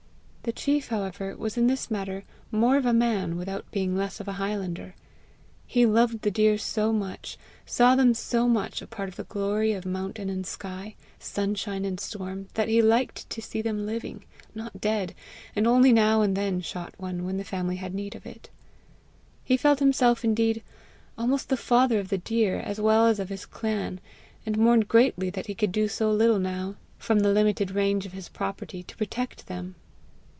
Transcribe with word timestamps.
The 0.43 0.51
chief, 0.51 0.87
however, 0.87 1.35
was 1.37 1.55
in 1.55 1.67
this 1.67 1.91
matter 1.91 2.23
more 2.51 2.75
of 2.75 2.87
a 2.87 2.93
man 2.93 3.37
without 3.37 3.69
being 3.69 3.95
less 3.95 4.19
of 4.19 4.27
a 4.27 4.31
highlander. 4.41 4.95
He 5.67 5.85
loved 5.85 6.23
the 6.23 6.31
deer 6.31 6.57
so 6.57 6.91
much, 6.91 7.37
saw 7.63 7.93
them 7.95 8.15
so 8.15 8.47
much 8.49 8.81
a 8.81 8.87
part 8.87 9.07
of 9.07 9.17
the 9.17 9.23
glory 9.25 9.71
of 9.73 9.85
mountain 9.85 10.31
and 10.31 10.47
sky, 10.47 10.95
sunshine 11.19 11.85
and 11.85 11.99
storm, 11.99 12.47
that 12.55 12.69
he 12.69 12.81
liked 12.81 13.29
to 13.29 13.39
see 13.39 13.61
them 13.61 13.85
living, 13.85 14.25
not 14.55 14.81
dead, 14.81 15.13
and 15.55 15.67
only 15.67 15.93
now 15.93 16.23
and 16.23 16.35
then 16.35 16.59
shot 16.59 16.95
one, 16.97 17.23
when 17.23 17.37
the 17.37 17.43
family 17.43 17.75
had 17.75 17.93
need 17.93 18.15
of 18.15 18.25
it. 18.25 18.49
He 19.43 19.57
felt 19.57 19.77
himself 19.77 20.25
indeed 20.25 20.63
almost 21.19 21.49
the 21.49 21.55
father 21.55 21.99
of 21.99 22.09
the 22.09 22.17
deer 22.17 22.59
as 22.61 22.81
well 22.81 23.05
as 23.05 23.19
of 23.19 23.29
his 23.29 23.45
clan, 23.45 23.99
and 24.43 24.57
mourned 24.57 24.87
greatly 24.87 25.29
that 25.29 25.45
he 25.45 25.53
could 25.53 25.71
do 25.71 25.87
so 25.87 26.11
little 26.11 26.39
now, 26.39 26.77
from 26.97 27.19
the 27.19 27.31
limited 27.31 27.69
range 27.69 28.07
of 28.07 28.13
his 28.13 28.27
property, 28.27 28.81
to 28.81 28.97
protect 28.97 29.45
them. 29.45 29.75